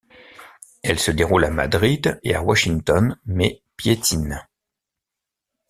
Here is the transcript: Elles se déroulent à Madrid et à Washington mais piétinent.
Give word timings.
Elles 0.81 0.97
se 0.97 1.11
déroulent 1.11 1.45
à 1.45 1.51
Madrid 1.51 2.19
et 2.23 2.33
à 2.33 2.41
Washington 2.41 3.19
mais 3.27 3.61
piétinent. 3.77 4.41